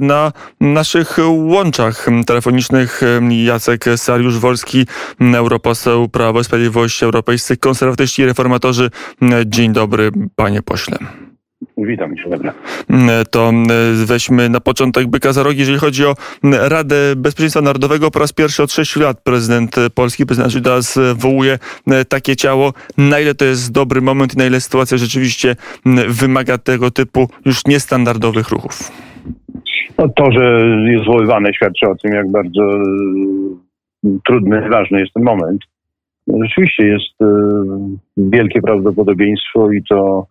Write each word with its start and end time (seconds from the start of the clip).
Na 0.00 0.32
naszych 0.60 1.16
łączach 1.28 2.06
telefonicznych 2.26 3.00
Jacek 3.44 3.84
Sariusz-Wolski, 3.84 4.86
europoseł 5.34 6.08
Prawo 6.08 6.40
i 6.40 6.44
Sprawiedliwość, 6.44 7.02
europejscy 7.02 7.56
konserwatyści 7.56 8.22
i 8.22 8.26
reformatorzy. 8.26 8.90
Dzień 9.46 9.72
dobry, 9.72 10.10
panie 10.36 10.62
pośle. 10.62 10.98
Witam 11.78 12.14
dobra. 12.30 12.54
To 13.30 13.52
weźmy 13.94 14.48
na 14.48 14.60
początek 14.60 15.06
byka 15.06 15.32
za 15.32 15.42
rogi, 15.42 15.58
jeżeli 15.58 15.78
chodzi 15.78 16.06
o 16.06 16.14
Radę 16.42 16.96
Bezpieczeństwa 17.16 17.60
Narodowego. 17.60 18.10
Po 18.10 18.18
raz 18.18 18.32
pierwszy 18.32 18.62
od 18.62 18.72
6 18.72 18.96
lat 18.96 19.20
prezydent 19.20 19.76
Polski, 19.94 20.26
prezydent 20.26 20.54
Duda 20.54 20.80
zwołuje 20.80 21.58
takie 22.08 22.36
ciało. 22.36 22.72
Na 22.96 23.20
ile 23.20 23.34
to 23.34 23.44
jest 23.44 23.72
dobry 23.72 24.00
moment 24.00 24.34
i 24.34 24.36
na 24.36 24.46
ile 24.46 24.60
sytuacja 24.60 24.98
rzeczywiście 24.98 25.56
wymaga 26.08 26.58
tego 26.58 26.90
typu 26.90 27.28
już 27.44 27.66
niestandardowych 27.66 28.48
ruchów? 28.48 28.92
No 29.98 30.08
to, 30.08 30.32
że 30.32 30.66
jest 30.86 31.04
zwoływane, 31.04 31.54
świadczy 31.54 31.86
o 31.88 31.94
tym, 31.94 32.12
jak 32.12 32.30
bardzo 32.30 32.62
trudny, 34.24 34.68
ważny 34.68 35.00
jest 35.00 35.12
ten 35.12 35.24
moment. 35.24 35.60
No, 36.26 36.44
rzeczywiście 36.44 36.86
jest 36.86 37.22
e, 37.22 37.26
wielkie 38.16 38.62
prawdopodobieństwo 38.62 39.70
i 39.72 39.82
to 39.82 40.26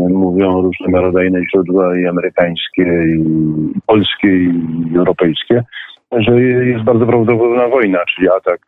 e, 0.00 0.08
mówią 0.08 0.62
różne 0.62 0.88
miarodajne 0.88 1.40
źródła 1.50 1.98
i 1.98 2.06
amerykańskie, 2.06 2.84
i 2.84 3.24
polskie, 3.86 4.28
i 4.28 4.96
europejskie, 4.96 5.64
że 6.12 6.42
jest 6.42 6.84
bardzo 6.84 7.06
prawdopodobna 7.06 7.68
wojna, 7.68 7.98
czyli 8.14 8.28
atak 8.28 8.60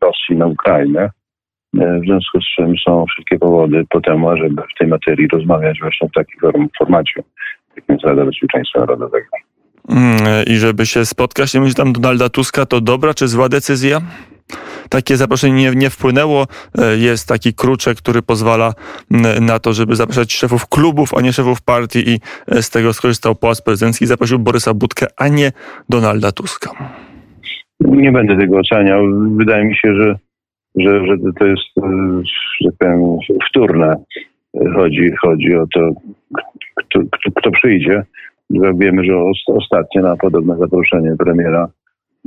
Rosji 0.00 0.36
na 0.36 0.46
Ukrainę. 0.46 1.10
W 1.74 2.04
związku 2.04 2.40
z 2.40 2.44
czym 2.56 2.74
są 2.84 3.04
wszystkie 3.06 3.38
powody 3.38 3.84
po 3.90 4.00
temu, 4.00 4.36
żeby 4.36 4.62
w 4.62 4.78
tej 4.78 4.88
materii 4.88 5.28
rozmawiać 5.28 5.80
właśnie 5.80 6.08
w 6.08 6.12
takim 6.12 6.68
formacie 6.78 7.22
Rada 8.04 8.24
Bezpieczeństwa 8.24 8.80
Narodowego. 8.80 9.26
Mm, 9.88 10.44
I 10.46 10.56
żeby 10.56 10.86
się 10.86 11.06
spotkać, 11.06 11.54
nie 11.54 11.74
tam 11.74 11.92
Donalda 11.92 12.28
Tuska, 12.28 12.66
to 12.66 12.80
dobra 12.80 13.14
czy 13.14 13.28
zła 13.28 13.48
decyzja? 13.48 14.00
Takie 14.88 15.16
zaproszenie 15.16 15.54
nie, 15.54 15.70
nie 15.70 15.90
wpłynęło. 15.90 16.46
E, 16.78 16.96
jest 16.96 17.28
taki 17.28 17.54
kruczek, 17.54 17.98
który 17.98 18.22
pozwala 18.22 18.72
mm, 19.10 19.46
na 19.46 19.58
to, 19.58 19.72
żeby 19.72 19.96
zapraszać 19.96 20.32
szefów 20.32 20.66
klubów, 20.68 21.14
a 21.14 21.20
nie 21.20 21.32
szefów 21.32 21.62
partii 21.62 22.10
i 22.10 22.20
e, 22.48 22.62
z 22.62 22.70
tego 22.70 22.92
skorzystał 22.92 23.34
Pałac 23.34 23.62
Prezydencki. 23.62 24.06
Zaprosił 24.06 24.38
Borysa 24.38 24.74
Budkę, 24.74 25.06
a 25.16 25.28
nie 25.28 25.52
Donalda 25.88 26.32
Tuska. 26.32 26.70
Nie 27.80 28.12
będę 28.12 28.36
tego 28.36 28.58
oceniał. 28.58 29.04
Wydaje 29.36 29.64
mi 29.64 29.76
się, 29.76 29.94
że, 29.94 30.18
że, 30.76 31.06
że 31.06 31.16
to 31.38 31.46
jest, 31.46 31.78
e, 31.78 32.22
że 32.60 32.70
tak 32.70 32.78
powiem, 32.78 33.18
wtórne. 33.50 33.96
Chodzi, 34.74 35.12
chodzi 35.20 35.54
o 35.54 35.66
to, 35.74 35.80
kto, 36.74 37.00
kto, 37.12 37.30
kto 37.34 37.50
przyjdzie. 37.50 38.02
Wiemy, 38.50 39.04
że 39.04 39.14
ostatnio 39.46 40.02
na 40.02 40.16
podobne 40.16 40.56
zaproszenie 40.56 41.16
premiera 41.18 41.68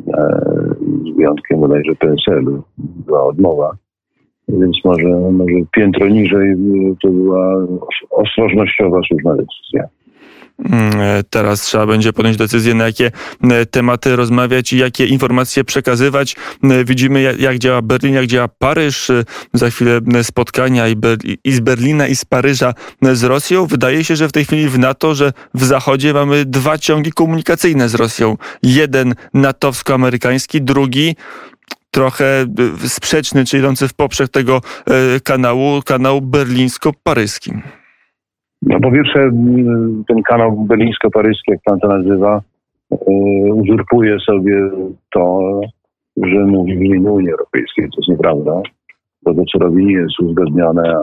e, 0.08 0.30
z 1.14 1.16
wyjątkiem 1.16 1.60
bodajże 1.60 1.96
PSL-u 1.96 2.64
była 2.78 3.24
odmowa. 3.24 3.72
Więc 4.50 4.78
może, 4.86 5.08
może 5.32 5.56
piętro 5.72 6.08
niżej 6.08 6.56
to 7.02 7.10
była 7.10 7.68
ostrożnościowa 8.10 9.00
słuszna 9.08 9.36
decyzja. 9.36 9.99
Mm, 10.66 11.02
e, 11.02 11.24
teraz 11.30 11.62
trzeba 11.62 11.86
będzie 11.86 12.14
podjąć 12.14 12.38
decyzję, 12.38 12.74
na 12.74 12.86
jakie 12.86 13.12
e, 13.44 13.66
tematy 13.66 14.16
rozmawiać 14.16 14.74
i 14.74 14.78
jakie 14.78 15.06
informacje 15.06 15.64
przekazywać. 15.64 16.36
E, 16.64 16.86
widzimy, 16.86 17.22
jak 17.40 17.58
działa 17.58 17.82
Berlin, 17.82 18.14
jak 18.14 18.28
działa 18.28 18.48
Paryż. 18.48 19.12
Za 19.54 19.70
chwilę 19.70 20.00
spotkania 20.24 20.86
i 21.44 21.52
z 21.52 21.60
Berlina, 21.60 22.08
i 22.08 22.16
z 22.16 22.26
Paryża 22.26 22.74
z 23.14 23.24
Rosją. 23.24 23.66
Wydaje 23.66 24.04
się, 24.04 24.16
że 24.16 24.28
w 24.28 24.32
tej 24.32 24.46
chwili 24.46 24.70
w 24.70 24.80
NATO, 24.80 25.16
że 25.16 25.34
w 25.54 25.64
Zachodzie 25.64 26.14
mamy 26.14 26.46
dwa 26.46 26.78
ciągi 26.78 27.12
komunikacyjne 27.12 27.90
z 27.90 27.96
Rosją. 27.96 28.38
Jeden 28.64 29.16
natowsko-amerykański, 29.34 30.62
drugi 30.62 31.16
trochę 31.92 32.46
sprzeczny, 32.88 33.46
czy 33.46 33.58
idący 33.58 33.88
w 33.88 33.94
poprzek 33.94 34.30
tego 34.30 34.62
kanału, 35.24 35.82
kanał 35.82 36.22
berlińsko-paryski. 36.22 37.79
No 38.62 38.80
po 38.80 38.92
pierwsze, 38.92 39.32
ten 40.08 40.24
kanał 40.24 40.66
berlińsko-paryski, 40.66 41.52
jak 41.52 41.60
pan 41.66 41.80
to 41.80 41.88
nazywa, 41.88 42.42
y, 42.92 42.98
uzurpuje 43.54 44.20
sobie 44.20 44.70
to, 45.14 45.42
że 46.18 46.46
mówi 46.46 46.78
w 46.78 46.82
imieniu 46.82 47.14
Unii 47.14 47.32
Europejskiej. 47.32 47.86
To 47.86 47.98
jest 47.98 48.10
nieprawda, 48.10 48.62
bo 49.24 49.34
to 49.34 49.44
co 49.52 49.60
robi 49.60 49.86
nie 49.86 49.94
jest 49.94 50.20
uzgodnione, 50.20 50.96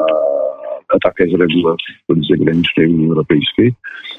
a, 0.89 0.99
taka 1.03 1.25
jest 1.25 1.37
reguła 1.37 1.75
w 1.75 2.07
polityce 2.07 2.45
granicznej 2.45 2.87
Unii 2.87 3.09
Europejskiej. 3.09 3.73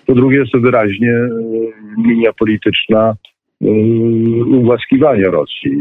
Po 0.05 0.15
drugie 0.15 0.37
jest 0.37 0.51
to 0.51 0.59
wyraźnie 0.59 1.11
y, 1.11 1.73
linia 2.07 2.33
polityczna 2.33 3.15
y, 3.61 3.67
ugłaskiwania 4.57 5.31
Rosji, 5.31 5.71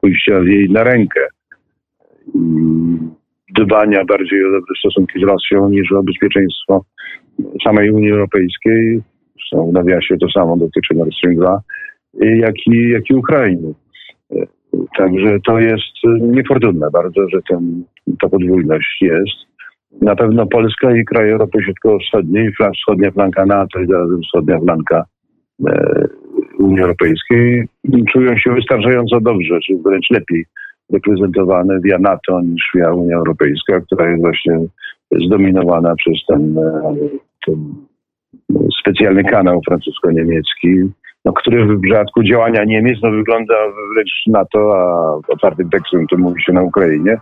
pójścia 0.00 0.38
jej 0.38 0.70
na 0.70 0.84
rękę 0.84 1.20
dbania 3.58 4.04
bardziej 4.04 4.44
o 4.44 4.50
dobre 4.50 4.74
stosunki 4.78 5.20
z 5.20 5.22
Rosją 5.22 5.68
niż 5.68 5.92
o 5.92 6.02
bezpieczeństwo 6.02 6.84
samej 7.64 7.90
Unii 7.90 8.10
Europejskiej. 8.10 9.00
Zresztą 9.36 9.72
nawiasie 9.72 10.16
to 10.18 10.28
samo 10.28 10.56
dotyczy 10.56 10.94
Nord 10.94 11.14
Stream 11.14 11.36
2, 11.36 11.60
jak 12.20 12.54
i, 12.66 12.88
jak 12.88 13.10
i 13.10 13.14
Ukrainy. 13.14 13.74
Także 14.98 15.38
to 15.46 15.58
jest 15.58 15.96
niefortunne 16.20 16.88
bardzo, 16.92 17.28
że 17.28 17.38
ten, 17.48 17.84
ta 18.20 18.28
podwójność 18.28 18.98
jest. 19.00 19.52
Na 20.00 20.16
pewno 20.16 20.46
Polska 20.46 20.96
i 20.96 21.04
kraje 21.04 21.32
Europy 21.32 21.58
Środkowo-Wschodniej, 21.64 22.52
wschodnia 22.76 23.10
flanka 23.10 23.46
NATO 23.46 23.80
i 23.80 23.86
zarazem 23.86 24.20
wschodnia 24.22 24.58
flanka 24.60 25.04
e, 25.68 26.06
Unii 26.58 26.80
Europejskiej 26.80 27.68
czują 28.12 28.36
się 28.36 28.54
wystarczająco 28.54 29.20
dobrze, 29.20 29.58
czy 29.66 29.74
wręcz 29.84 30.10
lepiej 30.10 30.44
reprezentowane 30.92 31.80
via 31.80 31.98
NATO 31.98 32.40
niż 32.40 32.70
via 32.74 32.92
Unia 32.92 33.16
Europejska, 33.16 33.80
która 33.80 34.10
jest 34.10 34.20
właśnie 34.20 34.58
zdominowana 35.26 35.94
przez 35.96 36.18
ten, 36.28 36.58
e, 36.58 36.94
ten 37.46 37.74
specjalny 38.80 39.24
kanał 39.24 39.60
francusko-niemiecki, 39.68 40.92
no, 41.24 41.32
który 41.32 41.66
w 41.66 41.80
przypadku 41.80 42.22
działania 42.22 42.64
Niemiec 42.64 42.98
no, 43.02 43.10
wygląda 43.10 43.54
wręcz 43.94 44.26
na 44.26 44.44
to, 44.44 44.76
a 44.76 45.14
otwartym 45.28 45.70
tekstem 45.70 46.06
to 46.06 46.16
mówi 46.16 46.42
się 46.42 46.52
na 46.52 46.62
Ukrainie, 46.62 47.16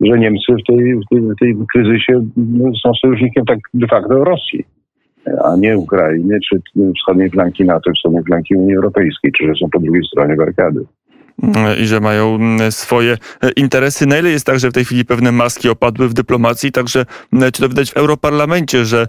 że 0.00 0.18
Niemcy 0.18 0.52
w 0.52 0.66
tej, 0.66 0.94
w 0.96 1.08
tej, 1.10 1.20
w 1.20 1.36
tej 1.40 1.56
kryzysie 1.72 2.26
no, 2.36 2.70
są 2.82 2.92
sojusznikiem 2.94 3.44
tak 3.44 3.58
de 3.74 3.86
facto 3.86 4.24
Rosji, 4.24 4.64
a 5.44 5.56
nie 5.56 5.78
Ukrainy, 5.78 6.38
czy 6.48 6.60
wschodniej 7.00 7.30
flanki 7.30 7.64
NATO, 7.64 7.90
czy 7.90 7.98
wschodniej 7.98 8.24
flanki 8.24 8.56
Unii 8.56 8.74
Europejskiej, 8.74 9.32
czy 9.32 9.44
że 9.46 9.52
są 9.60 9.70
po 9.70 9.80
drugiej 9.80 10.02
stronie 10.04 10.36
barykady 10.36 10.80
i 11.80 11.86
że 11.86 12.00
mają 12.00 12.34
mm, 12.34 12.72
swoje 12.72 13.18
e, 13.42 13.50
interesy. 13.50 14.06
Na 14.06 14.18
ile 14.18 14.30
jest 14.30 14.46
tak, 14.46 14.60
że 14.60 14.70
w 14.70 14.72
tej 14.72 14.84
chwili 14.84 15.04
pewne 15.04 15.32
maski 15.32 15.68
opadły 15.68 16.08
w 16.08 16.14
dyplomacji, 16.14 16.72
także 16.72 17.06
czy 17.52 17.62
to 17.62 17.68
widać 17.68 17.90
w 17.90 17.96
Europarlamencie, 17.96 18.84
że, 18.84 19.08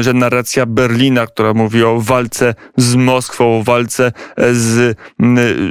że 0.00 0.12
narracja 0.12 0.66
Berlina, 0.66 1.26
która 1.26 1.54
mówi 1.54 1.84
o 1.84 2.00
walce 2.00 2.54
z 2.76 2.94
Moskwą, 2.94 3.60
o 3.60 3.62
walce 3.62 4.12
e, 4.36 4.54
z 4.54 4.98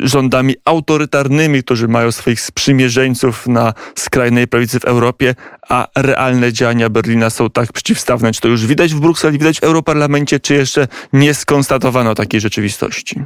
rządami 0.04 0.56
autorytarnymi, 0.66 1.64
którzy 1.64 1.88
mają 1.88 2.12
swoich 2.12 2.42
sprzymierzeńców 2.42 3.48
na 3.48 3.74
skrajnej 3.96 4.48
prawicy 4.48 4.80
w 4.80 4.86
Europie, 4.86 5.36
a 5.70 5.88
realne 5.96 6.54
działania 6.54 6.90
Berlina 6.90 7.30
są 7.30 7.50
tak 7.50 7.74
przeciwstawne. 7.74 8.32
Czy 8.32 8.42
to 8.42 8.48
już 8.48 8.66
widać 8.66 8.94
w 8.94 9.00
Brukseli, 9.00 9.40
widać 9.40 9.60
w 9.60 9.64
Europarlamencie, 9.64 10.40
czy 10.40 10.54
jeszcze 10.54 10.88
nie 11.14 11.34
skonstatowano 11.34 12.16
takiej 12.16 12.42
rzeczywistości? 12.42 13.24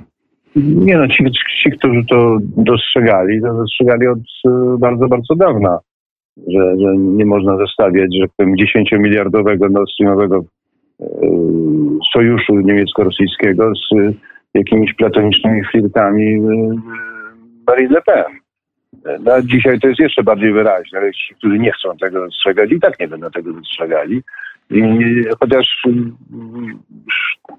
Nie 0.56 0.98
no, 0.98 1.08
ci, 1.08 1.24
ci, 1.64 1.72
którzy 1.72 2.06
to 2.10 2.38
dostrzegali, 2.42 3.42
to 3.42 3.54
dostrzegali 3.54 4.08
od 4.08 4.20
e, 4.20 4.78
bardzo, 4.80 5.08
bardzo 5.08 5.36
dawna, 5.36 5.80
że, 6.38 6.76
że 6.80 6.98
nie 6.98 7.26
można 7.26 7.58
zestawiać, 7.58 8.16
że 8.22 8.28
powiem, 8.38 8.56
10-miliardowego 8.56 9.72
Nord 9.72 9.90
e, 10.02 11.06
sojuszu 12.14 12.59
niemiecko-rosyjskiego 12.59 13.72
z 13.76 14.16
jakimiś 14.53 14.94
platonicznymi 14.94 15.64
flirtami 15.64 16.34
e, 16.34 16.40
Marine 17.68 17.94
Le 17.94 18.02
Pen. 18.02 18.40
No, 19.24 19.41
dzisiaj 19.41 19.79
to 19.79 19.88
jest 19.88 20.00
jeszcze 20.00 20.24
bardziej 20.24 20.53
wyraźne, 20.53 21.00
ale 21.00 21.14
ci, 21.14 21.35
którzy 21.35 21.59
nie 21.59 21.72
chcą 21.72 21.97
tego 21.97 22.20
dostrzegać, 22.20 22.72
i 22.72 22.79
tak 22.79 23.00
nie 23.00 23.08
będą 23.08 23.32
tego 23.32 23.53
dostrzegali. 23.53 24.22
I, 24.72 24.82
chociaż 25.40 25.88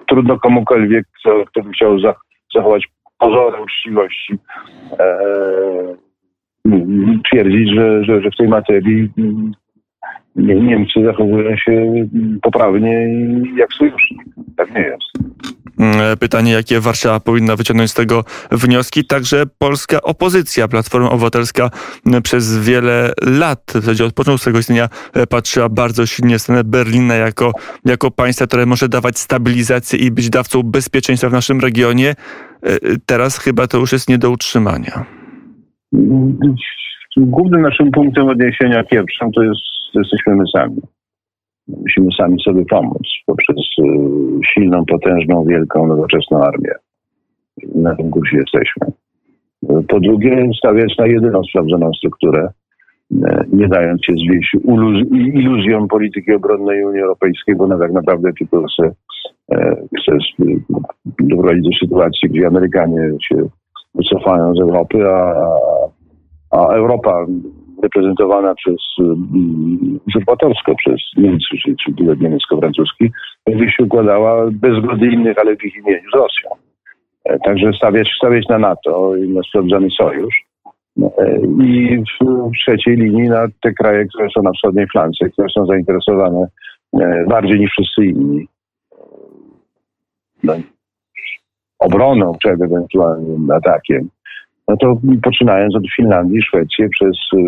trudno 0.09 0.39
komukolwiek, 0.39 1.07
kto, 1.21 1.45
kto 1.47 1.63
by 1.63 1.73
chciał 1.73 2.01
za, 2.01 2.15
zachować 2.57 2.89
pozory 3.19 3.63
uczciwości, 3.63 4.35
e, 4.99 5.19
twierdzić, 7.25 7.75
że, 7.75 8.05
że, 8.05 8.23
że 8.23 8.31
w 8.31 8.37
tej 8.37 8.49
materii 8.49 9.11
Niemcy 10.37 11.05
zachowują 11.05 11.57
się 11.57 11.93
poprawnie 12.43 13.09
jak 13.57 13.73
sojusznik. 13.73 14.19
Tak 14.57 14.75
nie 14.75 14.81
jest. 14.81 15.33
mm, 15.79 16.17
pytanie, 16.17 16.53
jakie 16.53 16.81
Warszawa 16.81 17.21
powinna 17.21 17.57
wyciągnąć 17.57 17.91
z 17.91 17.95
tego 17.95 18.25
wnioski. 18.51 19.05
Także 19.05 19.45
polska 19.59 20.03
opozycja, 20.03 20.69
Platforma 20.69 21.11
Obywatelska 21.11 21.71
mm, 22.07 22.23
przez 22.23 22.67
wiele 22.69 23.13
lat, 23.23 23.63
w 23.69 23.73
zasadzie 23.73 24.05
od 24.05 24.13
początku 24.15 24.39
swojego 24.39 24.59
istnienia, 24.59 24.89
e, 25.13 25.27
patrzyła 25.27 25.69
bardzo 25.69 26.07
silnie 26.07 26.39
w 26.39 26.43
stronę 26.43 26.65
Berlina 26.65 27.15
jako, 27.15 27.53
jako 27.85 28.11
państwa, 28.11 28.47
które 28.47 28.67
może 28.67 28.89
dawać 28.89 29.19
stabilizację 29.19 29.99
i 29.99 30.11
być 30.11 30.31
dawcą 30.31 30.63
bezpieczeństwa 30.63 31.29
w 31.29 31.33
naszym 31.33 31.61
regionie. 31.61 32.15
E, 32.63 32.79
teraz 33.07 33.39
chyba 33.39 33.67
to 33.67 33.79
już 33.79 33.93
jest 33.93 34.09
nie 34.09 34.19
do 34.19 34.31
utrzymania. 34.31 35.05
Głównym 37.17 37.63
naszym 37.63 37.91
punktem 37.91 38.29
odniesienia 38.29 38.85
pierwszym 38.85 39.33
to 39.33 39.43
jest, 39.43 39.61
to 39.93 39.99
jesteśmy 39.99 40.35
my 40.35 40.45
sami. 40.57 40.81
Musimy 41.69 42.09
sami 42.19 42.43
sobie 42.43 42.65
pomóc 42.65 43.03
poprzez 43.27 43.57
y, 43.57 43.83
silną, 44.55 44.85
potężną, 44.85 45.45
wielką, 45.45 45.87
nowoczesną 45.87 46.43
armię. 46.43 46.73
Na 47.75 47.97
tym 47.97 48.11
kursie 48.11 48.37
jesteśmy. 48.37 48.87
Po 49.89 50.01
drugie, 50.01 50.51
stawiać 50.59 50.99
na 50.99 51.07
jedyną 51.07 51.43
sprawdzoną 51.45 51.91
strukturę, 51.93 52.49
y, 53.13 53.17
nie 53.53 53.69
dając 53.69 54.05
się 54.05 54.13
zwieść 54.13 54.57
iluzjom 55.13 55.89
polityki 55.89 56.33
obronnej 56.33 56.85
Unii 56.85 57.01
Europejskiej, 57.01 57.57
bo 57.57 57.65
ona 57.65 57.79
tak 57.79 57.93
naprawdę 57.93 58.33
tylko 58.39 58.65
chce, 58.67 58.91
e, 59.53 59.77
chce 60.01 60.17
doprowadzić 61.19 61.65
do 61.65 61.87
sytuacji, 61.87 62.29
gdzie 62.29 62.47
Amerykanie 62.47 63.11
się 63.29 63.37
wycofają 63.95 64.55
z 64.55 64.61
Europy, 64.61 65.09
a, 65.09 65.35
a 66.57 66.75
Europa 66.75 67.27
reprezentowana 67.83 68.55
przez 68.55 68.77
mm, 69.01 70.01
przez 70.77 71.01
Niemcy, 71.17 71.47
czyli, 71.63 71.77
czyli 71.77 72.09
niemiecko-francuski, 72.21 73.11
będzie 73.47 73.71
się 73.71 73.85
układała 73.85 74.47
bez 74.51 74.79
zgody 74.79 75.07
innych, 75.07 75.39
ale 75.39 75.57
w 75.57 75.65
ich 75.65 75.77
imieniu 75.77 76.11
z 76.11 76.15
Rosją. 76.15 76.51
E, 77.25 77.39
także 77.39 77.73
stawiać, 77.73 78.09
stawiać 78.17 78.49
na 78.49 78.59
NATO 78.59 79.17
i 79.17 79.29
na 79.29 79.43
sprawdzony 79.43 79.89
sojusz. 79.91 80.45
E, 81.03 81.39
I 81.65 82.03
w 82.21 82.51
trzeciej 82.63 82.97
linii 82.97 83.29
na 83.29 83.47
te 83.63 83.73
kraje, 83.73 84.07
które 84.07 84.29
są 84.35 84.43
na 84.43 84.53
wschodniej 84.53 84.87
flance, 84.93 85.29
które 85.29 85.49
są 85.49 85.67
zainteresowane 85.67 86.47
e, 87.01 87.25
bardziej 87.29 87.61
niż 87.61 87.71
wszyscy 87.71 88.05
inni 88.05 88.49
no, 90.43 90.55
obroną 91.79 92.33
przed 92.39 92.63
ewentualnym 92.63 93.51
atakiem 93.51 94.09
no 94.69 94.77
to 94.77 95.01
poczynając 95.23 95.77
od 95.77 95.83
Finlandii, 95.97 96.43
Szwecji, 96.43 96.89
przez 96.89 97.17
y, 97.35 97.39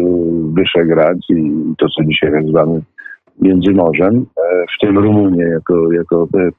Wyszehrad 0.53 1.19
i 1.31 1.53
to, 1.79 1.87
co 1.89 2.05
dzisiaj 2.05 2.33
nazywamy 2.33 2.81
Międzymorzem, 3.41 4.27
e, 4.37 4.65
w 4.77 4.81
tym 4.81 4.99
Rumunię 4.99 5.45
jako, 5.45 5.93
jako 5.93 6.29
e, 6.35 6.51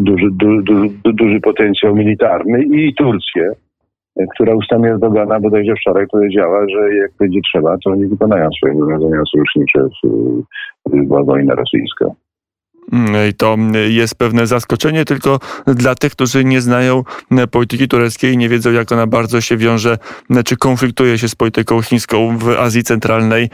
duży, 0.00 0.26
duży, 0.30 0.90
duży 1.04 1.40
potencjał 1.40 1.96
militarny 1.96 2.62
i 2.62 2.94
Turcję, 2.94 3.52
e, 4.16 4.26
która 4.34 4.54
ustami 4.54 4.88
Erdogana 4.88 5.40
bodajże 5.40 5.74
wczoraj 5.74 6.06
powiedziała, 6.12 6.68
że 6.68 6.94
jak 6.94 7.10
będzie 7.20 7.40
trzeba, 7.40 7.76
to 7.84 7.90
oni 7.90 8.06
wykonają 8.06 8.48
swoje 8.52 8.74
zobowiązania 8.74 9.22
sojusznicze 9.32 9.88
w 10.86 11.24
wojna 11.26 11.54
rosyjska. 11.54 12.04
Mm, 12.04 12.23
I 13.28 13.34
to 13.34 13.56
jest 13.88 14.14
pewne 14.14 14.46
zaskoczenie 14.46 15.04
tylko 15.04 15.40
dla 15.66 15.94
tych, 15.94 16.12
którzy 16.12 16.44
nie 16.44 16.60
znają 16.60 17.04
polityki 17.50 17.88
tureckiej 17.88 18.32
i 18.32 18.36
nie 18.36 18.48
wiedzą, 18.48 18.72
jak 18.72 18.92
ona 18.92 19.06
bardzo 19.06 19.40
się 19.40 19.56
wiąże, 19.56 19.98
czy 20.44 20.56
konfliktuje 20.56 21.18
się 21.18 21.28
z 21.28 21.34
polityką 21.34 21.82
chińską 21.82 22.38
w 22.38 22.48
Azji 22.48 22.82
Centralnej 22.82 23.50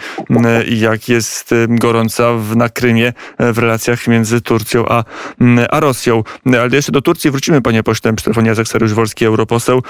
i 0.69 0.81
jak 0.81 1.09
jest 1.09 1.55
gorąca 1.69 2.31
na 2.56 2.69
Krymie 2.69 3.12
w 3.38 3.59
relacjach 3.59 4.06
między 4.06 4.41
Turcją 4.41 4.88
a, 4.88 5.05
a 5.71 5.81
Rosją. 5.81 6.23
Ale 6.47 6.77
jeszcze 6.77 6.93
do 6.93 7.03
Turcji 7.03 7.31
wrócimy, 7.31 7.62
panie 7.62 7.82
pośle, 7.82 8.12
przy 8.12 8.25
telefonie 8.25 8.49
Jacek 8.49 8.67
Sariusz-Wolski, 8.67 9.27
europoseł. 9.27 9.82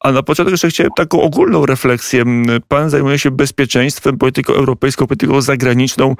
A 0.00 0.12
na 0.12 0.22
początek 0.22 0.52
jeszcze 0.52 0.68
chciałem 0.68 0.92
taką 0.96 1.22
ogólną 1.22 1.66
refleksję. 1.66 2.24
Pan 2.68 2.90
zajmuje 2.90 3.18
się 3.18 3.30
bezpieczeństwem, 3.30 4.18
polityką 4.18 4.54
europejską, 4.54 5.06
polityką 5.06 5.40
zagraniczną 5.40 6.16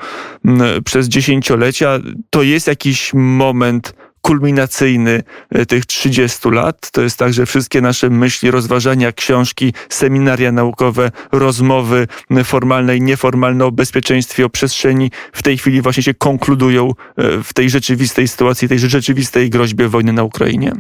przez 0.85 1.09
dziesięciolecia. 1.09 1.99
To 2.31 2.43
jest 2.43 2.67
jakiś 2.67 3.15
moment 3.15 3.95
kulminacyjny 4.21 5.23
e, 5.51 5.67
tych 5.67 5.87
30 5.87 6.51
lat. 6.51 6.91
To 6.91 7.03
jest 7.03 7.19
tak, 7.19 7.33
że 7.33 7.47
wszystkie 7.47 7.81
nasze 7.81 8.11
myśli, 8.11 8.51
rozważania, 8.51 9.13
książki, 9.13 9.73
seminaria 9.89 10.53
naukowe, 10.53 11.11
rozmowy 11.33 12.07
formalne 12.45 12.97
i 12.97 13.03
nieformalne 13.03 13.65
o 13.65 13.73
bezpieczeństwie, 13.73 14.47
o 14.47 14.49
przestrzeni 14.49 15.11
w 15.33 15.43
tej 15.43 15.59
chwili 15.59 15.83
właśnie 15.83 16.03
się 16.03 16.15
konkludują 16.15 16.91
e, 17.17 17.43
w 17.43 17.55
tej 17.55 17.71
rzeczywistej 17.71 18.29
sytuacji, 18.29 18.69
tej 18.69 18.79
rzeczywistej 18.79 19.51
groźbie 19.51 19.89
wojny 19.89 20.13
na 20.13 20.23
Ukrainie. 20.23 20.73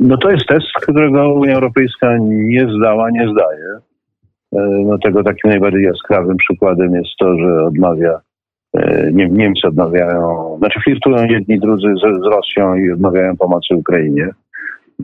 No 0.00 0.16
to 0.16 0.30
jest 0.30 0.46
test, 0.46 0.66
którego 0.82 1.34
Unia 1.34 1.54
Europejska 1.54 2.16
nie 2.20 2.66
zdała, 2.78 3.10
nie 3.10 3.28
zdaje. 3.28 3.68
E, 4.52 4.84
no 4.84 4.98
tego 4.98 5.24
takim 5.24 5.50
najbardziej 5.50 5.82
jaskrawym 5.82 6.36
przykładem 6.36 6.94
jest 6.94 7.10
to, 7.18 7.38
że 7.38 7.64
odmawia, 7.64 8.20
e, 8.74 9.12
Niemcy 9.12 9.68
odmawiają, 9.68 10.54
znaczy 10.58 10.80
flirtują 10.84 11.24
jedni 11.24 11.60
drudzy 11.60 11.88
z, 11.96 12.22
z 12.22 12.26
Rosją 12.26 12.74
i 12.74 12.90
odmawiają 12.90 13.36
pomocy 13.36 13.74
Ukrainie. 13.74 14.28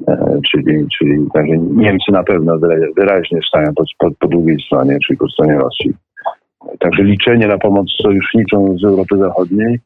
E, 0.08 0.40
czyli, 0.50 0.86
czyli 0.98 1.26
także 1.34 1.58
Niemcy 1.58 2.12
na 2.12 2.22
pewno 2.22 2.58
wyraźnie 2.96 3.40
stają 3.48 3.74
po, 3.74 3.84
po, 3.98 4.10
po 4.20 4.28
drugiej 4.28 4.60
stronie, 4.66 4.98
czyli 5.06 5.16
po 5.16 5.28
stronie 5.28 5.54
Rosji. 5.54 5.94
Także 6.78 7.02
liczenie 7.02 7.46
na 7.46 7.58
pomoc 7.58 7.86
sojuszniczą 8.02 8.78
z 8.78 8.84
Europy 8.84 9.18
Zachodniej 9.18 9.78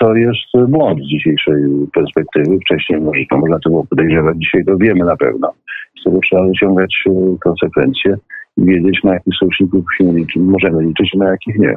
to 0.00 0.14
jest 0.14 0.68
błąd 0.68 1.00
z 1.00 1.06
dzisiejszej 1.06 1.62
perspektywy. 1.94 2.58
Wcześniej 2.58 3.00
może 3.00 3.20
to 3.30 3.38
można 3.38 3.58
to 3.58 3.70
było 3.70 3.86
podejrzewać, 3.86 4.36
dzisiaj 4.38 4.64
to 4.64 4.76
wiemy 4.76 5.04
na 5.04 5.16
pewno. 5.16 5.52
Z 6.00 6.04
tego 6.04 6.18
trzeba 6.20 6.46
wyciągać 6.46 6.94
e, 7.06 7.36
konsekwencje 7.40 8.16
i 8.56 8.64
wiedzieć, 8.64 9.00
na 9.04 9.14
jakich 9.14 9.34
sojuszników 9.38 9.84
liczy, 10.00 10.40
możemy 10.40 10.82
liczyć, 10.82 11.14
na 11.14 11.30
jakich 11.30 11.58
nie. 11.58 11.76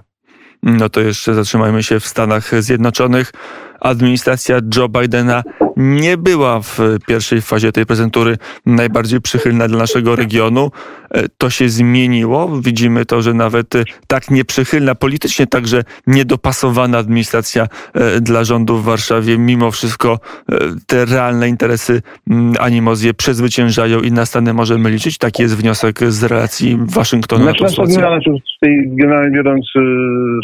No 0.63 0.89
to 0.89 1.01
jeszcze 1.01 1.33
zatrzymajmy 1.33 1.83
się 1.83 1.99
w 1.99 2.05
Stanach 2.05 2.61
Zjednoczonych. 2.61 3.31
Administracja 3.81 4.59
Joe 4.77 4.89
Bidena 4.89 5.43
nie 5.81 6.17
była 6.17 6.61
w 6.61 6.79
pierwszej 7.07 7.41
fazie 7.41 7.71
tej 7.71 7.85
prezentury 7.85 8.37
najbardziej 8.65 9.21
przychylna 9.21 9.67
dla 9.67 9.77
naszego 9.77 10.15
regionu. 10.15 10.71
E, 11.11 11.23
to 11.37 11.49
się 11.49 11.69
zmieniło. 11.69 12.49
Widzimy 12.65 13.05
to, 13.05 13.21
że 13.21 13.33
nawet 13.33 13.75
e, 13.75 13.83
tak 14.07 14.31
nieprzychylna 14.31 14.95
politycznie, 14.95 15.47
także 15.47 15.83
niedopasowana 16.07 16.97
administracja 16.97 17.67
e, 17.93 18.21
dla 18.21 18.43
rządu 18.43 18.77
w 18.77 18.83
Warszawie, 18.83 19.37
mimo 19.37 19.71
wszystko 19.71 20.19
te 20.87 21.05
realne 21.05 21.49
interesy 21.49 22.01
animozje 22.59 23.13
przezwyciężają 23.13 23.99
i 23.99 24.11
na 24.11 24.25
Stany 24.25 24.53
możemy 24.53 24.89
liczyć. 24.89 25.17
Taki 25.17 25.43
jest 25.43 25.57
wniosek 25.57 25.99
z 25.99 26.23
relacji 26.23 26.77
Waszyngtonu 26.95 27.43
znaczy, 27.43 27.63
na 27.63 27.69
tą 27.69 27.75
tej 28.61 28.95
generalnie 28.95 29.37
biorąc 29.37 29.65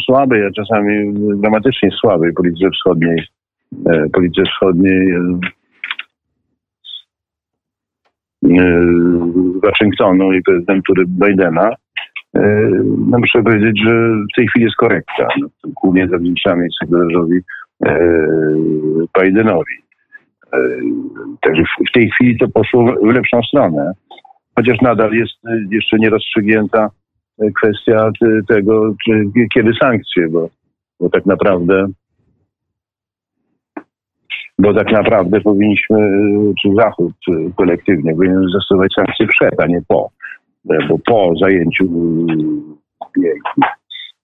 słabej, 0.06 0.46
a 0.46 0.50
czasami 0.50 1.14
dramatycznie 1.40 1.90
słabej 2.00 2.32
polityce 2.32 2.70
wschodniej, 2.70 3.26
polityce 4.12 4.42
wschodniej 4.42 5.14
Waszyngtonu 9.62 10.32
i 10.32 10.42
prezydentury 10.42 11.04
Bidena, 11.06 11.70
e, 12.34 12.70
no 13.08 13.18
muszę 13.18 13.42
powiedzieć, 13.42 13.82
że 13.84 13.92
w 14.32 14.36
tej 14.36 14.48
chwili 14.48 14.64
jest 14.64 14.76
korekta. 14.76 15.28
No, 15.40 15.48
głównie 15.82 16.08
zawdzięczamy 16.08 16.66
sekretarzowi 16.82 17.38
e, 17.86 18.18
Bidenowi. 19.20 19.74
E, 20.52 20.58
także 21.40 21.62
w 21.90 21.92
tej 21.92 22.10
chwili 22.10 22.38
to 22.38 22.48
poszło 22.48 22.94
w 23.02 23.14
lepszą 23.14 23.42
stronę. 23.42 23.92
Chociaż 24.56 24.80
nadal 24.80 25.12
jest 25.12 25.34
jeszcze 25.70 25.98
nierozstrzygnięta 25.98 26.90
kwestia 27.56 28.10
tego, 28.48 28.94
czy, 29.04 29.24
kiedy 29.54 29.72
sankcje, 29.80 30.28
bo, 30.28 30.48
bo 31.00 31.08
tak 31.08 31.26
naprawdę 31.26 31.86
bo 34.58 34.74
tak 34.74 34.92
naprawdę 34.92 35.40
powinniśmy, 35.40 35.98
czy 36.62 36.68
Zachód 36.76 37.12
kolektywnie 37.56 38.14
powinien 38.14 38.44
zastosować 38.52 38.92
sankcje 38.94 39.26
przed, 39.26 39.60
a 39.60 39.66
nie 39.66 39.80
po. 39.88 40.10
Bo 40.64 40.98
po 41.06 41.32
zajęciu 41.42 41.84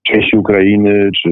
części 0.03 0.37
Ukrainy, 0.37 1.09
czy 1.23 1.29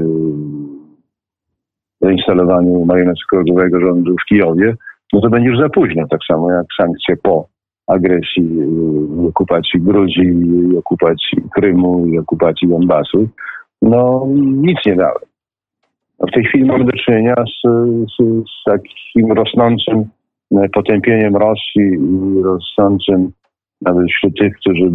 zainstalowaniu 2.01 2.86
marionetowego 2.86 3.79
rządu 3.81 4.15
w 4.15 4.25
Kijowie, 4.29 4.75
no 5.13 5.22
to 5.22 5.29
będzie 5.29 5.50
już 5.50 5.60
za 5.60 5.69
późno, 5.69 6.07
tak 6.10 6.19
samo 6.31 6.51
jak 6.51 6.65
sankcje 6.81 7.17
po 7.17 7.48
agresji, 7.88 8.50
okupacji 9.29 9.81
Gruzji, 9.81 10.33
okupacji 10.77 11.43
Krymu 11.55 12.07
i 12.07 12.19
okupacji 12.19 12.67
Donbasu, 12.67 13.27
no 13.81 14.27
nic 14.38 14.77
nie 14.86 14.95
dały. 14.95 15.19
W 16.20 16.32
tej 16.32 16.43
chwili 16.43 16.65
mamy 16.65 16.86
do 16.86 16.91
czynienia 16.91 17.36
z, 17.36 17.67
z, 18.10 18.46
z 18.50 18.63
takim 18.65 19.32
rosnącym 19.32 20.05
e, 20.51 20.70
potępieniem 20.70 21.36
Rosji 21.36 21.84
i 22.00 22.43
rosnącym 22.43 23.32
nawet 23.82 24.08
wśród 24.08 24.39
tych, 24.39 24.55
którzy 24.58 24.88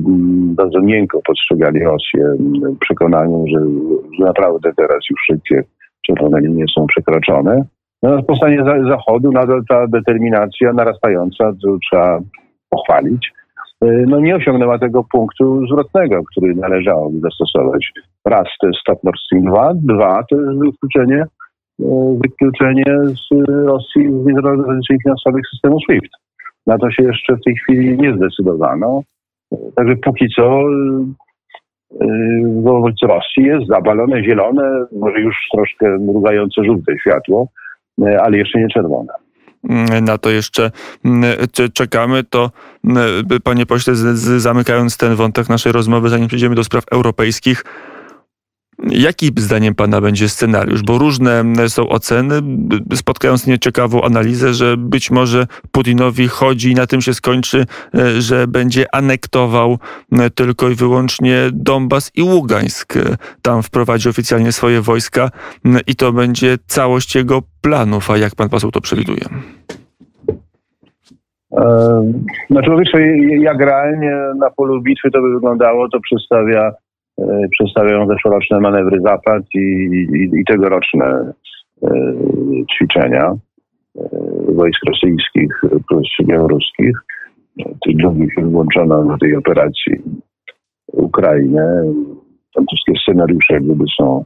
bardzo 0.54 0.80
miękko 0.80 1.20
postrzegali 1.26 1.80
Rosję, 1.80 2.34
przekonaniem, 2.80 3.48
że, 3.48 3.60
naprawdę 4.24 4.70
teraz 4.76 4.98
już 5.10 5.20
wszystkie 5.22 5.64
czerwone 6.06 6.40
linie 6.40 6.64
są 6.74 6.86
przekroczone. 6.86 7.64
No, 8.02 8.22
po 8.22 8.34
Zachodu 8.88 9.32
nadal 9.32 9.62
ta 9.68 9.86
determinacja 9.86 10.72
narastająca, 10.72 11.52
to 11.62 11.78
trzeba 11.90 12.20
pochwalić, 12.70 13.32
no 13.82 14.20
nie 14.20 14.36
osiągnęła 14.36 14.78
tego 14.78 15.04
punktu 15.12 15.66
zwrotnego, 15.66 16.22
który 16.24 16.54
należałoby 16.54 17.20
zastosować. 17.20 17.92
Raz 18.24 18.46
to 18.60 18.66
jest 18.66 18.80
Stop 18.80 19.04
Nord 19.04 19.20
Stream 19.20 19.44
2, 19.44 19.72
dwa 19.74 20.24
to 20.30 20.36
jest 20.40 20.58
wykluczenie, 20.58 21.24
wykluczenie 22.22 22.84
z 23.08 23.48
Rosji 23.48 24.02
z 24.02 24.26
międzynarodowych 24.26 24.78
finansowych 25.02 25.42
systemu 25.50 25.80
SWIFT. 25.80 26.10
Na 26.66 26.78
to 26.78 26.90
się 26.90 27.02
jeszcze 27.02 27.36
w 27.36 27.44
tej 27.44 27.56
chwili 27.56 27.98
nie 27.98 28.16
zdecydowano. 28.16 29.02
Także 29.76 29.96
póki 29.96 30.26
co 30.36 30.62
wobec 32.62 32.94
Rosji 33.02 33.44
jest 33.44 33.66
zabalone 33.66 34.24
zielone, 34.24 34.86
może 34.92 35.20
już 35.20 35.36
troszkę 35.52 35.98
mrugające 35.98 36.64
żółte 36.64 36.98
światło, 36.98 37.48
ale 38.20 38.38
jeszcze 38.38 38.60
nie 38.60 38.68
czerwone 38.68 39.12
na 40.02 40.18
to 40.18 40.30
jeszcze 40.30 40.70
czekamy, 41.72 42.24
to 42.24 42.50
panie 43.44 43.66
pośle, 43.66 43.94
zamykając 44.38 44.96
ten 44.96 45.16
wątek 45.16 45.48
naszej 45.48 45.72
rozmowy, 45.72 46.08
zanim 46.08 46.28
przejdziemy 46.28 46.54
do 46.54 46.64
spraw 46.64 46.84
europejskich, 46.90 47.64
Jaki 48.90 49.30
zdaniem 49.36 49.74
pana 49.74 50.00
będzie 50.00 50.28
scenariusz? 50.28 50.82
Bo 50.82 50.98
różne 50.98 51.44
są 51.68 51.88
oceny. 51.88 52.34
Spotkając 52.94 53.46
nieciekawą 53.46 54.02
analizę, 54.02 54.54
że 54.54 54.76
być 54.76 55.10
może 55.10 55.46
Putinowi 55.72 56.28
chodzi 56.28 56.70
i 56.70 56.74
na 56.74 56.86
tym 56.86 57.00
się 57.00 57.14
skończy, 57.14 57.66
e, 57.94 58.20
że 58.20 58.46
będzie 58.46 58.94
anektował 58.94 59.78
e, 60.12 60.30
tylko 60.30 60.68
i 60.68 60.74
wyłącznie 60.74 61.36
Donbas 61.52 62.10
i 62.14 62.22
Ługańsk. 62.22 62.96
E, 62.96 63.00
tam 63.42 63.62
wprowadzi 63.62 64.08
oficjalnie 64.08 64.52
swoje 64.52 64.80
wojska 64.80 65.30
i 65.86 65.96
to 65.96 66.12
będzie 66.12 66.56
całość 66.66 67.14
jego 67.14 67.42
planów. 67.62 68.10
A 68.10 68.16
jak 68.16 68.34
pan 68.34 68.48
poseł 68.48 68.70
to 68.70 68.80
przewiduje? 68.80 69.24
Znaczy, 72.50 72.70
jak 73.38 73.60
realnie 73.60 74.12
na 74.38 74.50
polu 74.50 74.82
bitwy 74.82 75.10
to 75.10 75.20
by 75.20 75.34
wyglądało, 75.34 75.88
to 75.88 76.00
przedstawia 76.00 76.72
E, 76.72 76.87
przedstawiają 77.52 78.06
zeszłoroczne 78.06 78.60
manewry 78.60 79.00
Zapad 79.00 79.42
i, 79.54 79.58
i, 79.58 80.40
i 80.40 80.44
tegoroczne 80.44 81.32
e, 81.82 81.88
ćwiczenia 82.74 83.24
e, 83.24 83.38
wojsk 84.48 84.80
rosyjskich 84.88 85.60
plus 85.88 86.08
białoruskich. 86.26 86.98
Tych 87.86 87.96
drugich 87.96 88.34
włączono 88.42 89.04
do 89.04 89.18
tej 89.18 89.36
operacji 89.36 89.92
Ukrainę. 90.92 91.82
Tam 92.54 92.64
wszystkie 92.66 92.92
scenariusze 93.02 93.54
jak 93.54 93.64
gdyby 93.64 93.84
są 94.00 94.24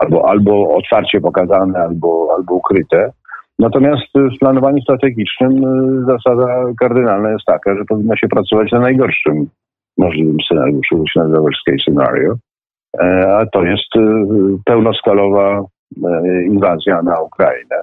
albo, 0.00 0.28
albo 0.28 0.76
otwarcie 0.76 1.20
pokazane, 1.20 1.78
albo, 1.78 2.28
albo 2.36 2.54
ukryte. 2.54 3.12
Natomiast 3.58 4.06
w 4.14 4.38
planowaniu 4.38 4.82
strategicznym 4.82 5.62
zasada 6.06 6.64
kardynalna 6.80 7.30
jest 7.30 7.44
taka, 7.44 7.76
że 7.76 7.84
powinno 7.84 8.16
się 8.16 8.28
pracować 8.28 8.72
na 8.72 8.80
najgorszym 8.80 9.46
możliwym 9.98 10.36
scenariuszu, 10.46 11.04
się 11.14 11.20
nazywa 11.20 11.48
scenario, 11.82 12.34
e, 12.98 13.36
a 13.36 13.46
to 13.46 13.64
jest 13.64 13.96
e, 13.96 14.00
pełnoskalowa 14.64 15.64
e, 16.04 16.42
inwazja 16.44 17.02
na 17.02 17.20
Ukrainę 17.20 17.76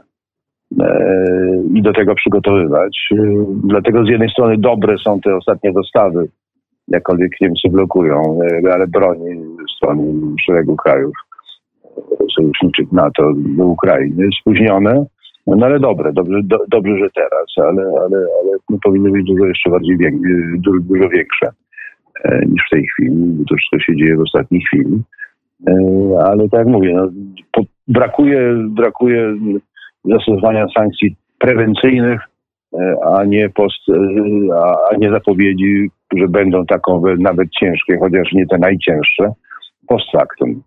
i 1.74 1.82
do 1.82 1.94
tego 1.94 2.15
przygotowywać. 2.15 3.10
Dlatego 3.63 4.06
z 4.06 4.08
jednej 4.10 4.30
strony 4.30 4.58
dobre 4.58 4.98
są 4.98 5.22
te 5.22 5.36
ostatnie 5.36 5.74
dostawy, 5.74 6.27
jakkolwiek 6.88 7.32
Niemcy 7.41 7.70
blokują, 7.70 8.39
ale 8.74 8.88
broni 8.88 9.41
strony 9.77 10.13
szeregu 10.46 10.75
krajów 10.75 11.13
sojuszniczych 12.36 12.91
NATO 12.91 13.32
do 13.36 13.65
Ukrainy, 13.65 14.30
spóźnione, 14.41 15.06
no 15.48 15.65
ale 15.65 15.80
dobre, 15.80 16.13
dobrze, 16.13 16.39
do, 16.44 16.58
dobrze 16.68 16.98
że 16.98 17.10
teraz, 17.15 17.46
ale, 17.58 17.82
ale, 17.82 18.18
ale 18.18 18.58
no, 18.70 18.77
powinny 18.84 19.12
być 19.12 19.25
dużo 19.27 19.46
jeszcze 19.46 19.70
bardziej 19.70 19.98
dużo 20.82 21.10
większe. 21.10 21.51
E, 22.24 22.46
niż 22.46 22.63
w 22.68 22.70
tej 22.70 22.88
chwili, 22.88 23.15
bo 23.15 23.44
to 23.50 23.56
wszystko 23.56 23.80
się 23.80 23.96
dzieje 23.96 24.15
w 24.18 24.22
ostatniej 24.22 24.62
chwili. 24.62 25.01
E, 25.68 25.74
ale 26.25 26.50
tak 26.50 26.60
jak 26.60 26.68
mówię, 26.68 26.94
no, 26.96 27.10
brakuje, 27.88 28.53
brakuje 28.70 29.34
zastosowania 30.06 30.65
sankcji 30.77 31.15
prewencyjnych, 31.39 32.22
e, 32.74 32.96
a 33.06 33.24
nie, 33.24 33.50
post, 33.50 33.82
a 34.91 34.96
nie 34.98 35.12
zapowiedzi, 35.12 35.89
że 36.18 36.27
będą 36.27 36.65
takowe 36.65 37.15
nawet 37.18 37.50
ciężkie, 37.60 37.98
chociaż 37.98 38.34
nie 38.34 38.48
te 38.48 38.58
najcięższe, 38.58 39.32
post 39.88 40.12
factum. 40.12 40.62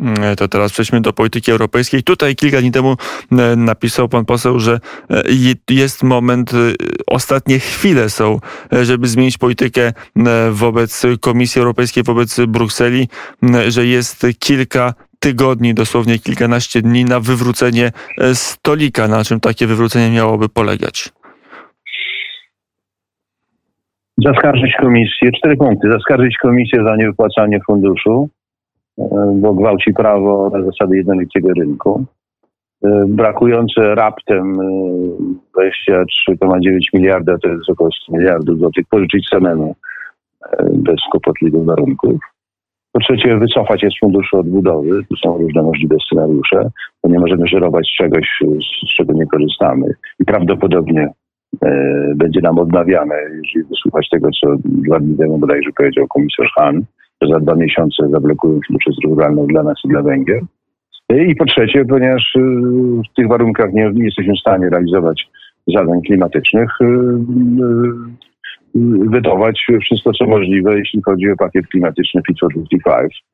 Mm, 0.00 0.36
to 0.36 0.48
teraz 0.48 0.72
przejdźmy 0.72 1.00
do 1.00 1.12
polityki 1.12 1.50
europejskiej. 1.50 2.02
Tutaj 2.02 2.34
kilka 2.36 2.60
dni 2.60 2.72
temu 2.72 2.96
e, 3.32 3.56
napisał 3.56 4.08
pan 4.08 4.24
poseł, 4.24 4.58
że 4.58 4.80
e, 5.10 5.22
jest 5.70 6.02
moment, 6.02 6.54
e, 6.54 6.56
ostatnie 7.06 7.58
chwile 7.58 8.10
są, 8.10 8.38
żeby 8.82 9.08
zmienić 9.08 9.38
politykę 9.38 9.92
wobec 10.50 11.02
Komisji 11.20 11.58
Europejskiej, 11.58 12.02
wobec 12.04 12.40
Brukseli, 12.48 13.08
że 13.68 13.86
jest 13.86 14.26
kilka 14.38 14.94
tygodni, 15.18 15.74
dosłownie 15.74 16.18
kilkanaście 16.18 16.82
dni 16.82 17.04
na 17.04 17.20
wywrócenie 17.20 17.92
stolika. 18.32 19.08
Na 19.08 19.24
czym 19.24 19.40
takie 19.40 19.66
wywrócenie 19.66 20.16
miałoby 20.16 20.48
polegać? 20.48 21.12
Zaskarżyć 24.18 24.72
komisję, 24.80 25.30
cztery 25.38 25.56
punkty. 25.56 25.88
Zaskarżyć 25.92 26.36
komisję 26.42 26.84
za 26.84 26.96
niewypłacanie 26.96 27.60
funduszu, 27.66 28.28
bo 29.34 29.54
gwałci 29.54 29.92
prawo 29.92 30.50
na 30.50 30.62
zasady 30.62 30.96
jednolitego 30.96 31.48
rynku. 31.52 32.04
E, 32.84 33.04
brakujące 33.08 33.94
raptem 33.94 34.56
23,9 34.56 35.78
e, 36.36 36.78
miliarda, 36.94 37.38
to 37.38 37.48
jest 37.48 37.70
około 37.70 37.90
100 37.92 38.12
miliardów 38.12 38.58
złotych, 38.58 38.86
pożyczyć 38.90 39.28
samemu 39.28 39.74
e, 40.50 40.66
bez 40.72 40.96
kłopotliwych 41.10 41.64
warunków. 41.64 42.14
Po 42.92 43.00
trzecie, 43.00 43.36
wycofać 43.38 43.80
się 43.80 43.88
z 43.90 43.98
funduszu 44.00 44.38
odbudowy. 44.38 45.04
Tu 45.04 45.16
są 45.16 45.38
różne 45.38 45.62
możliwe 45.62 45.96
scenariusze, 46.06 46.70
bo 47.02 47.10
nie 47.10 47.18
możemy 47.18 47.46
żerować 47.46 47.94
czegoś, 47.98 48.28
z 48.86 48.96
czego 48.96 49.12
nie 49.12 49.26
korzystamy. 49.26 49.86
I 50.20 50.24
prawdopodobnie 50.24 51.08
e, 51.64 52.12
będzie 52.16 52.40
nam 52.40 52.58
odnawiane, 52.58 53.14
jeżeli 53.14 53.68
wysłuchać 53.68 54.08
tego, 54.08 54.28
co 54.40 54.56
dwa 54.64 55.00
dni 55.00 55.16
temu 55.16 55.38
bodajże 55.38 55.70
powiedział 55.76 56.06
komisarz 56.06 56.52
Hahn, 56.56 56.80
że 57.22 57.28
za 57.28 57.40
dwa 57.40 57.54
miesiące 57.54 58.08
zablokują 58.08 58.60
fundusze 58.66 58.92
strukturalne 58.92 59.46
dla 59.46 59.62
nas 59.62 59.78
i 59.84 59.88
dla 59.88 60.02
Węgier. 60.02 60.40
I 61.10 61.36
po 61.36 61.44
trzecie, 61.44 61.84
ponieważ 61.84 62.34
y, 62.36 62.40
w 63.10 63.14
tych 63.16 63.28
warunkach 63.28 63.72
nie, 63.72 63.90
nie 63.90 64.04
jesteśmy 64.04 64.34
w 64.34 64.40
stanie 64.40 64.70
realizować 64.70 65.28
zadań 65.66 66.02
klimatycznych, 66.02 66.70
y, 66.80 66.84
y, 66.84 66.88
wydawać 69.10 69.66
wszystko, 69.82 70.12
co 70.12 70.26
możliwe, 70.26 70.78
jeśli 70.78 71.02
chodzi 71.02 71.30
o 71.30 71.36
pakiet 71.36 71.66
klimatyczny 71.66 72.22
Fit 72.26 72.40
for 72.40 72.54
55. 72.54 73.24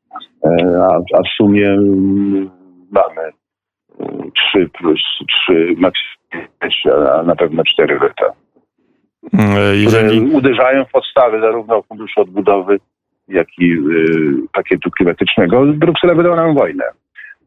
E, 0.45 0.83
a, 0.83 1.01
a 1.19 1.23
w 1.23 1.29
sumie 1.37 1.77
mamy 2.91 3.31
3 4.53 4.69
plus 4.69 5.01
3, 5.47 5.75
maksymalnie, 5.77 7.13
a 7.13 7.23
na 7.23 7.37
pewno 7.37 7.63
4 7.65 7.95
lata. 7.95 8.33
Mm, 9.33 9.57
jeżeli... 9.75 10.21
uderzają 10.21 10.85
w 10.85 10.91
podstawy 10.91 11.41
zarówno 11.41 11.83
Funduszu 11.83 12.21
Odbudowy, 12.21 12.79
jak 13.31 13.49
i 13.59 13.73
y, 13.73 13.79
pakietu 14.53 14.91
klimatycznego, 14.91 15.67
Bruksela 15.67 16.15
wydała 16.15 16.37
nam 16.37 16.55
wojnę. 16.55 16.85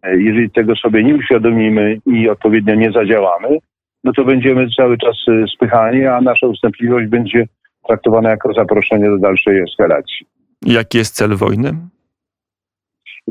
E, 0.04 0.18
jeżeli 0.18 0.50
tego 0.52 0.75
sobie 0.75 1.04
nie 1.04 1.16
uświadomimy 1.16 1.98
i 2.06 2.30
odpowiednio 2.30 2.75
nie 2.75 2.92
zadziałamy, 2.92 3.58
no 4.04 4.12
to 4.12 4.25
będziemy 4.25 4.68
cały 4.78 4.98
czas 4.98 5.16
y, 5.28 5.46
spychani, 5.56 6.06
a 6.06 6.22
nasza 6.22 6.48
ustępliwość 6.48 7.08
będzie 7.08 7.46
traktowana 7.88 8.30
jako 8.30 8.54
zaproszenie 8.54 9.10
do 9.10 9.18
dalszej 9.18 9.60
eskalacji. 9.60 10.25
Jaki 10.66 10.98
jest 10.98 11.16
cel 11.16 11.36
wojny? 11.36 11.72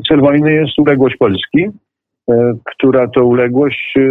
Cel 0.07 0.21
wojny 0.21 0.53
jest 0.53 0.79
uległość 0.79 1.17
Polski, 1.17 1.65
e, 2.29 2.53
która 2.65 3.07
to 3.07 3.25
uległość 3.25 3.93
e, 3.97 4.01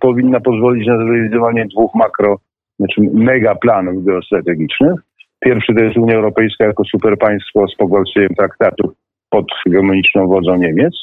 powinna 0.00 0.40
pozwolić 0.40 0.86
na 0.86 0.96
zrealizowanie 0.96 1.66
dwóch 1.66 1.94
makro, 1.94 2.38
znaczy 2.78 3.00
mega 3.12 3.54
planów 3.54 4.04
geostrategicznych, 4.04 5.00
Pierwszy 5.40 5.74
to 5.74 5.84
jest 5.84 5.96
Unia 5.96 6.14
Europejska 6.14 6.64
jako 6.64 6.84
superpaństwo 6.84 7.68
z 7.68 7.76
pogwałceniem 7.76 8.34
traktatów 8.38 8.90
pod 9.30 9.46
hegemoniczną 9.64 10.26
wodzą 10.26 10.56
Niemiec. 10.56 10.94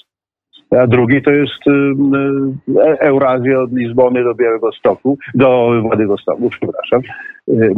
A 0.80 0.88
drugi 0.88 1.22
to 1.22 1.32
jest 1.32 1.68
y, 1.68 1.72
y, 1.72 3.00
Eurazja 3.00 3.60
od 3.60 3.74
Lizbony 3.74 4.24
do 4.24 4.36
Białego 4.36 4.72
Stoku, 4.72 5.18
do 5.34 5.82
Władywostoku, 5.82 6.50
przepraszam, 6.50 7.02
y, 7.50 7.74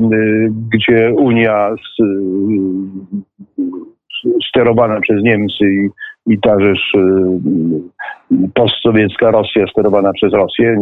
gdzie 0.74 1.14
Unia 1.14 1.76
sterowana 4.50 5.02
przez 5.02 5.24
Niemcy 5.24 5.66
i, 5.66 5.90
i 6.34 6.40
ta 6.40 6.60
rzecz 6.60 6.92
postsowiecka 8.54 9.32
Rosja 9.32 9.68
sterowana 9.68 10.14
przez 10.14 10.34
Rosję, 10.34 10.78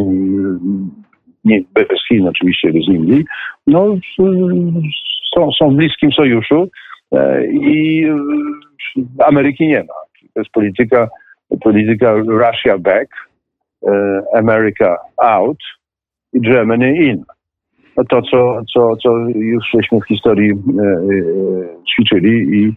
nie 1.45 1.61
bez 1.73 2.07
Chin 2.07 2.27
oczywiście, 2.27 2.73
bez 2.73 2.87
Indii, 2.87 3.23
no 3.67 3.95
są, 5.33 5.51
są 5.51 5.69
w 5.69 5.75
bliskim 5.75 6.11
sojuszu 6.11 6.67
e, 7.11 7.45
i 7.47 8.05
e, 8.05 8.15
Ameryki 9.27 9.67
nie 9.67 9.79
ma. 9.79 9.93
To 10.33 10.39
jest 10.39 10.51
polityka, 10.51 11.09
polityka 11.61 12.13
Russia 12.13 12.77
back, 12.77 13.09
America 14.35 14.97
out 15.17 15.57
i 16.33 16.41
Germany 16.41 16.97
in. 16.97 17.23
No 17.97 18.03
to, 18.09 18.21
co, 18.21 18.61
co, 18.73 18.95
co 18.95 19.17
już 19.35 19.63
żeśmy 19.75 19.99
w 20.01 20.07
historii 20.07 20.51
ćwiczyli 21.93 22.59
i 22.59 22.73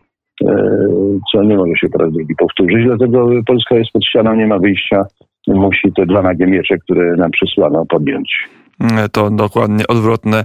co 1.33 1.43
nie 1.43 1.57
może 1.57 1.73
się 1.77 1.89
po 1.89 1.99
raz 1.99 2.13
drugi 2.13 2.35
powtórzyć. 2.35 2.85
Dlatego 2.85 3.29
Polska 3.47 3.75
jest 3.75 3.91
pod 3.93 4.05
ścianą, 4.05 4.35
nie 4.35 4.47
ma 4.47 4.59
wyjścia. 4.59 5.05
Musi 5.47 5.93
te 5.93 6.07
dwa 6.07 6.23
nagie 6.23 6.47
miecze, 6.47 6.79
które 6.79 7.17
nam 7.17 7.31
przysłano, 7.31 7.87
podjąć. 7.87 8.49
To 9.13 9.31
dokładnie 9.31 9.87
odwrotne, 9.89 10.45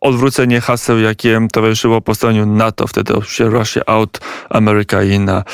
odwrócenie 0.00 0.60
haseł, 0.60 0.98
jakie 0.98 1.40
towarzyszyło 1.52 2.00
powstaniu 2.00 2.46
NATO. 2.46 2.86
Wtedy 2.86 3.14
się 3.26 3.44
Russia 3.44 3.80
out, 3.86 4.20
America 4.50 5.02
in, 5.02 5.28
a, 5.28 5.44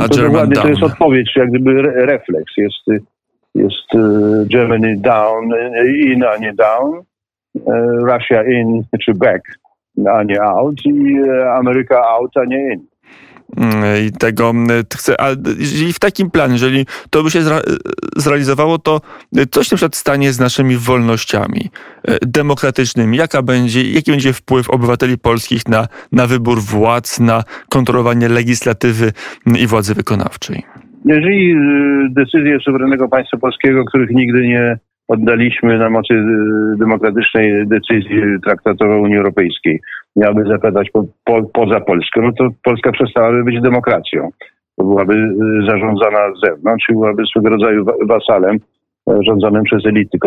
a 0.00 0.08
to 0.08 0.16
German 0.16 0.48
down. 0.48 0.62
To 0.62 0.68
jest 0.68 0.82
odpowiedź, 0.82 1.30
jak 1.36 1.48
gdyby 1.48 1.82
refleks. 1.82 2.56
Jest, 2.56 3.04
jest 3.54 3.88
Germany 4.46 4.96
down, 4.98 5.50
in, 5.86 6.24
a 6.24 6.36
nie 6.36 6.52
down. 6.52 7.02
Russia 8.02 8.42
in 8.44 8.82
czy 9.04 9.14
back, 9.14 9.42
a 10.06 10.22
nie 10.22 10.42
out. 10.42 10.76
I 10.84 11.18
Ameryka 11.58 12.02
out, 12.02 12.36
a 12.36 12.44
nie 12.44 12.72
in 12.72 12.91
i 14.06 14.12
tego 14.12 14.52
chcę, 14.94 15.20
a 15.20 15.28
jeżeli 15.58 15.92
w 15.92 15.98
takim 15.98 16.30
planie, 16.30 16.52
jeżeli 16.52 16.86
to 17.10 17.22
by 17.22 17.30
się 17.30 17.40
zrealizowało, 18.16 18.78
to 18.78 19.00
coś 19.50 19.70
na 19.70 19.76
przykład 19.76 19.96
stanie 19.96 20.32
z 20.32 20.40
naszymi 20.40 20.76
wolnościami 20.76 21.70
demokratycznymi? 22.26 23.16
Jaka 23.16 23.42
będzie, 23.42 23.90
jaki 23.90 24.10
będzie 24.10 24.32
wpływ 24.32 24.70
obywateli 24.70 25.18
polskich 25.18 25.68
na, 25.68 25.88
na 26.12 26.26
wybór 26.26 26.60
władz, 26.60 27.20
na 27.20 27.44
kontrolowanie 27.70 28.28
legislatywy 28.28 29.12
i 29.58 29.66
władzy 29.66 29.94
wykonawczej? 29.94 30.62
Jeżeli 31.04 31.54
decyzje 32.10 32.58
suwerennego 32.64 33.08
państwa 33.08 33.36
polskiego, 33.36 33.84
których 33.84 34.10
nigdy 34.10 34.46
nie 34.46 34.78
oddaliśmy 35.12 35.78
na 35.78 35.90
mocy 35.90 36.14
demokratycznej 36.78 37.66
decyzji 37.66 38.22
traktatowej 38.44 39.00
Unii 39.00 39.16
Europejskiej, 39.16 39.80
miałaby 40.16 40.44
zapadać 40.44 40.90
po, 40.90 41.04
po, 41.24 41.42
poza 41.42 41.80
Polskę, 41.80 42.20
no 42.22 42.32
to 42.38 42.48
Polska 42.64 42.92
przestałaby 42.92 43.44
być 43.44 43.60
demokracją. 43.60 44.30
Byłaby 44.78 45.14
y, 45.14 45.66
zarządzana 45.68 46.18
z 46.36 46.46
zewnątrz 46.46 46.86
i 46.90 46.92
byłaby 46.92 47.22
swego 47.26 47.48
rodzaju 47.48 47.84
wasalem 48.06 48.56
e, 49.10 49.18
rządzonym 49.26 49.62
przez 49.62 49.86
elity 49.86 50.18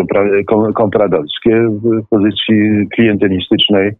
kompradorskie 0.75 1.67
w 1.69 2.07
pozycji 2.09 2.87
klientelistycznej 2.95 3.91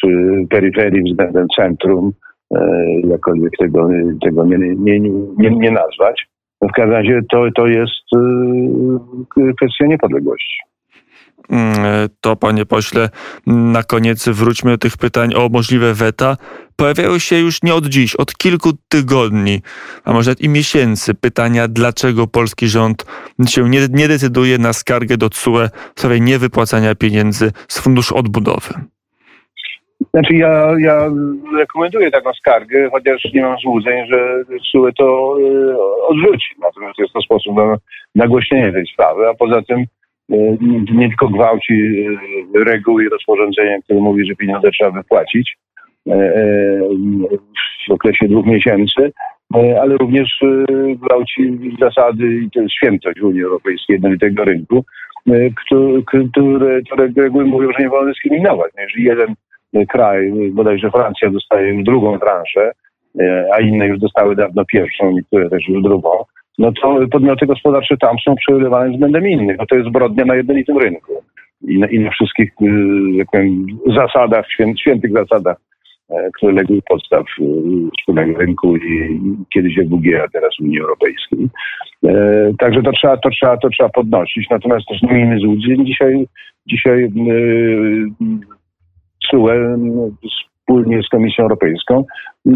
czy 0.00 0.08
peryferii 0.50 1.02
względem 1.02 1.46
centrum, 1.56 2.12
e, 2.54 2.60
jakkolwiek 3.04 3.52
tego, 3.58 3.88
tego 4.24 4.44
nie, 4.44 4.58
nie, 4.58 5.00
nie, 5.38 5.50
nie 5.50 5.70
nazwać. 5.70 6.26
W 6.62 6.72
każdym 6.72 6.92
razie 6.92 7.20
to, 7.30 7.44
to 7.56 7.66
jest 7.66 8.04
y, 9.38 9.54
kwestia 9.56 9.86
niepodległości. 9.86 10.60
Mm, 11.50 12.08
to, 12.20 12.36
panie 12.36 12.66
pośle, 12.66 13.08
na 13.46 13.82
koniec 13.82 14.28
wróćmy 14.28 14.70
do 14.70 14.78
tych 14.78 14.96
pytań 14.96 15.34
o 15.34 15.48
możliwe 15.48 15.94
weta. 15.94 16.36
Pojawiają 16.76 17.18
się 17.18 17.38
już 17.38 17.62
nie 17.62 17.74
od 17.74 17.86
dziś, 17.86 18.16
od 18.16 18.34
kilku 18.34 18.72
tygodni, 18.88 19.62
a 20.04 20.12
może 20.12 20.32
i 20.40 20.48
miesięcy 20.48 21.14
pytania, 21.14 21.68
dlaczego 21.68 22.26
polski 22.26 22.68
rząd 22.68 23.06
się 23.46 23.68
nie, 23.68 23.80
nie 23.90 24.08
decyduje 24.08 24.58
na 24.58 24.72
skargę 24.72 25.16
do 25.16 25.30
CUE 25.30 25.68
w 25.94 26.00
sprawie 26.00 26.20
niewypłacania 26.20 26.94
pieniędzy 26.94 27.52
z 27.68 27.80
Funduszu 27.80 28.16
Odbudowy. 28.16 28.74
Znaczy 30.10 30.34
ja, 30.34 30.74
ja 30.78 31.10
rekomenduję 31.58 32.10
taką 32.10 32.32
skargę, 32.32 32.90
chociaż 32.90 33.24
nie 33.34 33.42
mam 33.42 33.58
złudzeń, 33.58 34.06
że 34.06 34.44
CUE 34.72 34.92
to 34.98 35.36
y, 35.40 36.06
odrzuci. 36.08 36.54
Natomiast 36.60 36.98
jest 36.98 37.12
to 37.12 37.22
sposób 37.22 37.56
na 37.56 37.76
nagłośnienie 38.14 38.72
tej 38.72 38.86
sprawy, 38.86 39.28
a 39.28 39.34
poza 39.34 39.62
tym 39.62 39.86
E, 40.32 40.56
nie 40.94 41.08
tylko 41.08 41.28
gwałci 41.28 41.74
e, 42.54 42.64
reguły 42.64 43.04
i 43.04 43.08
rozporządzenia, 43.08 43.82
które 43.82 44.00
mówi, 44.00 44.26
że 44.26 44.36
pieniądze 44.36 44.70
trzeba 44.70 44.90
wypłacić 44.90 45.56
e, 46.08 46.32
w 47.88 47.92
okresie 47.92 48.28
dwóch 48.28 48.46
miesięcy, 48.46 49.12
ale 49.82 49.96
również 49.96 50.40
gwałci 50.94 51.58
zasady 51.80 52.26
i 52.26 52.70
świętość 52.70 53.20
Unii 53.20 53.42
Europejskiej, 53.42 53.94
jednolitego 53.94 54.44
rynku, 54.44 54.84
które, 56.06 56.82
które 56.82 57.08
reguły 57.16 57.44
mówią, 57.44 57.68
że 57.72 57.82
nie 57.82 57.88
wolno 57.88 58.08
dyskryminować. 58.12 58.72
Jeżeli 58.78 59.04
jeden 59.04 59.34
kraj, 59.88 60.32
bodajże 60.52 60.90
Francja, 60.90 61.30
dostaje 61.30 61.82
drugą 61.82 62.18
transzę, 62.18 62.72
a 63.52 63.60
inne 63.60 63.86
już 63.86 63.98
dostały 63.98 64.36
dawno 64.36 64.64
pierwszą, 64.64 65.10
niektóre 65.10 65.50
też 65.50 65.68
już 65.68 65.82
drugą, 65.82 66.10
no 66.60 66.72
to 66.72 66.98
podmioty 67.10 67.46
gospodarcze 67.46 67.96
tam 67.96 68.16
są 68.24 68.34
przerywane 68.34 68.90
względem 68.90 69.28
innych. 69.28 69.58
No 69.58 69.66
to 69.66 69.74
jest 69.76 69.88
zbrodnia 69.88 70.24
na 70.24 70.34
jednolitym 70.34 70.78
rynku 70.78 71.12
i 71.68 71.78
na, 71.78 71.86
i 71.86 71.98
na 71.98 72.10
wszystkich 72.10 72.50
y, 72.62 72.66
jak 73.12 73.30
powiem, 73.30 73.66
zasadach, 73.96 74.46
świę, 74.52 74.74
świętych 74.80 75.12
zasadach, 75.12 75.56
e, 76.10 76.30
które 76.36 76.52
legły 76.52 76.76
u 76.76 76.82
podstaw 76.88 77.24
y, 77.40 77.42
wspólnego 78.00 78.38
rynku 78.38 78.76
i 78.76 79.20
kiedyś 79.54 79.78
EWG, 79.78 80.24
a 80.24 80.28
teraz 80.28 80.60
Unii 80.60 80.80
Europejskiej. 80.80 81.48
E, 82.04 82.52
także 82.58 82.82
to 82.82 82.92
trzeba, 82.92 83.16
to, 83.16 83.30
trzeba, 83.30 83.56
to 83.56 83.68
trzeba 83.68 83.88
podnosić. 83.88 84.50
Natomiast 84.50 84.86
też 84.86 85.02
nie 85.02 85.12
miejmy 85.12 85.38
złudzeń. 85.38 85.86
Dzisiaj, 85.86 86.26
dzisiaj 86.66 87.10
CUE 89.30 89.50
wspólnie 90.70 91.02
z 91.02 91.08
Komisją 91.08 91.44
Europejską 91.44 92.04
e, 92.46 92.52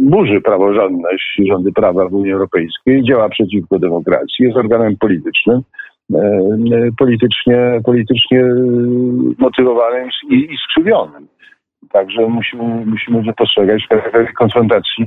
burzy 0.00 0.40
praworządność 0.40 1.40
rządy 1.48 1.72
prawa 1.72 2.08
w 2.08 2.14
Unii 2.14 2.32
Europejskiej, 2.32 3.04
działa 3.04 3.28
przeciwko 3.28 3.78
demokracji, 3.78 4.44
jest 4.44 4.56
organem 4.56 4.96
politycznym, 4.96 5.60
e, 6.14 6.18
e, 6.18 6.90
politycznie, 6.98 7.80
politycznie 7.84 8.44
motywowanym 9.38 10.08
i, 10.30 10.34
i 10.34 10.56
skrzywionym. 10.56 11.28
Także 11.92 12.26
musimy, 12.26 12.86
musimy 12.86 13.32
postrzegać 13.32 13.88
konfrontacji 14.38 15.06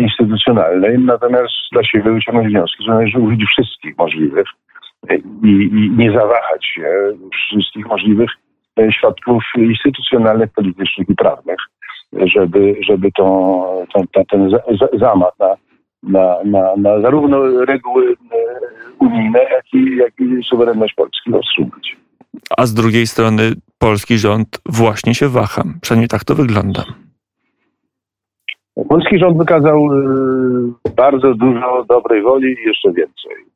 instytucjonalnej, 0.00 0.98
natomiast 0.98 1.52
dla 1.72 1.84
siebie 1.84 2.12
wyciągnąć 2.12 2.48
wnioski, 2.48 2.84
że 2.84 2.92
należy 2.92 3.18
użyć 3.18 3.44
wszystkich 3.44 3.98
możliwych 3.98 4.46
i, 5.44 5.48
i 5.48 5.90
nie 5.96 6.10
zawahać 6.12 6.66
się 6.66 7.12
wszystkich 7.32 7.86
możliwych 7.86 8.30
środków 8.90 9.42
instytucjonalnych, 9.56 10.52
politycznych 10.52 11.08
i 11.08 11.14
prawnych, 11.14 11.58
żeby, 12.12 12.76
żeby 12.80 13.12
to, 13.12 13.84
to, 13.94 14.24
ten 14.30 14.50
zamach 14.92 15.32
na, 15.38 15.54
na, 16.02 16.36
na, 16.44 16.76
na 16.76 17.00
zarówno 17.00 17.64
reguły 17.64 18.12
e, 18.12 18.16
unijne, 18.98 19.38
jak 19.38 19.64
i, 19.74 19.96
jak 19.96 20.12
i 20.20 20.44
suwerenność 20.44 20.94
Polski 20.94 21.30
wstrzymać. 21.44 21.96
A 22.56 22.66
z 22.66 22.74
drugiej 22.74 23.06
strony 23.06 23.42
polski 23.78 24.18
rząd 24.18 24.60
właśnie 24.66 25.14
się 25.14 25.28
waha. 25.28 25.62
Przynajmniej 25.82 26.08
tak 26.08 26.24
to 26.24 26.34
wygląda. 26.34 26.84
Polski 28.88 29.18
rząd 29.18 29.38
wykazał 29.38 29.86
e, 29.86 30.92
bardzo 30.96 31.34
dużo 31.34 31.84
dobrej 31.88 32.22
woli 32.22 32.52
i 32.52 32.68
jeszcze 32.68 32.92
więcej. 32.92 33.50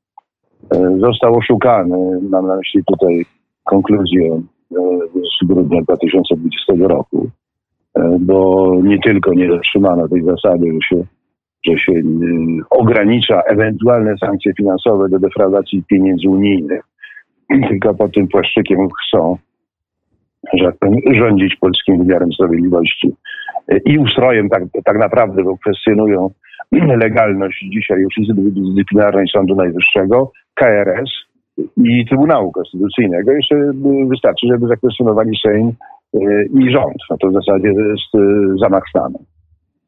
Został 1.00 1.36
oszukany, 1.36 2.20
mam 2.30 2.46
na 2.46 2.56
myśli 2.56 2.82
tutaj 2.84 3.24
konkluzję 3.64 4.42
z 5.42 5.46
grudnia 5.46 5.82
2020 5.82 6.72
roku, 6.78 7.30
e, 7.98 8.16
bo 8.20 8.70
nie 8.82 8.98
tylko 8.98 9.34
nie 9.34 9.48
dotrzymano 9.48 10.08
tej 10.08 10.22
zasady, 10.22 10.66
że 10.72 10.88
się, 10.88 11.04
że 11.66 11.78
się 11.78 11.92
e, 11.92 12.02
ogranicza 12.70 13.40
ewentualne 13.40 14.14
sankcje 14.18 14.52
finansowe 14.54 15.08
do 15.08 15.18
defraudacji 15.18 15.82
pieniędzy 15.88 16.28
unijnych, 16.28 16.82
tylko 17.68 17.94
pod 17.94 18.14
tym 18.14 18.28
płaszczykiem 18.28 18.88
chcą 18.88 19.36
że 20.52 20.72
tak 20.80 20.90
rządzić 21.14 21.56
polskim 21.56 21.98
wymiarem 21.98 22.32
sprawiedliwości. 22.32 23.14
E, 23.68 23.78
i 23.78 23.98
ustrojem 23.98 24.48
tak, 24.48 24.62
tak 24.84 24.98
naprawdę, 24.98 25.42
bo 25.44 25.58
kwestionują 25.58 26.30
legalność 27.04 27.64
dzisiaj 27.72 28.00
już 28.00 28.18
Izby 28.18 28.42
Dyscyplinarnej 28.42 29.28
Sądu 29.28 29.54
Najwyższego, 29.54 30.32
KRS, 30.54 31.10
i 31.76 32.06
Trybunału 32.06 32.52
Konstytucyjnego. 32.52 33.32
Jeszcze 33.32 33.56
wystarczy, 34.08 34.46
żeby 34.52 34.66
zakwestionowali 34.66 35.38
Sejm 35.46 35.72
e, 36.14 36.18
i 36.44 36.70
rząd. 36.70 36.96
No 37.10 37.16
to 37.20 37.28
w 37.28 37.32
zasadzie 37.32 37.68
jest 37.68 38.14
e, 38.14 38.58
zamach 38.58 38.82
stanu. 38.88 39.18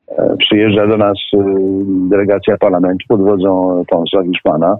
E, 0.09 0.37
przyjeżdża 0.37 0.87
do 0.87 0.97
nas 0.97 1.19
delegacja 2.11 2.57
parlamentu 2.57 3.05
pod 3.09 3.23
wodzą 3.23 3.85
Ponsa 3.91 4.23
Wiszmana, 4.23 4.77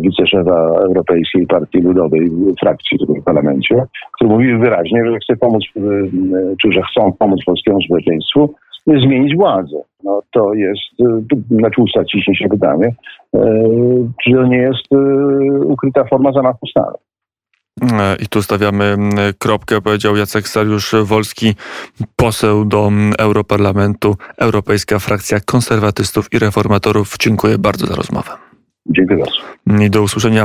wiceszefa 0.00 0.56
Europejskiej 0.86 1.46
Partii 1.46 1.80
Ludowej, 1.80 2.30
frakcji 2.60 2.98
w 3.20 3.24
parlamencie, 3.24 3.82
który 4.14 4.30
mówi 4.30 4.58
wyraźnie, 4.58 5.04
że 5.06 5.18
chce 5.18 5.36
pomóc, 5.36 5.64
czy 6.62 6.72
że 6.72 6.82
chcą 6.82 7.12
pomóc 7.12 7.40
polskiemu 7.46 7.82
społeczeństwu 7.82 8.54
zmienić 8.86 9.36
władzę. 9.36 9.76
No 10.04 10.22
to 10.32 10.54
jest, 10.54 11.10
na 11.50 11.70
tłusta 11.70 12.04
ciśnie 12.04 12.36
się 12.36 12.48
pytanie, 12.48 12.94
czy 14.24 14.32
to 14.32 14.46
nie 14.46 14.58
jest 14.58 14.86
ukryta 15.64 16.04
forma 16.04 16.32
zamachu 16.32 16.66
stanu. 16.66 16.96
I 18.22 18.28
tu 18.28 18.42
stawiamy 18.42 18.96
kropkę, 19.38 19.80
powiedział 19.80 20.16
Jacek 20.16 20.44
Sariusz-Wolski, 20.44 21.54
poseł 22.16 22.64
do 22.64 22.90
Europarlamentu, 23.18 24.16
Europejska 24.38 24.98
Frakcja 24.98 25.40
Konserwatystów 25.40 26.32
i 26.32 26.38
Reformatorów. 26.38 27.16
Dziękuję 27.20 27.58
bardzo 27.58 27.86
za 27.86 27.94
rozmowę. 27.94 28.30
Dziękuję 28.86 29.18
bardzo. 29.18 29.84
I 29.84 29.90
do 29.90 30.02
usłyszenia 30.02 30.38